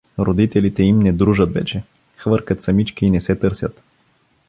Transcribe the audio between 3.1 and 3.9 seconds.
се търсят.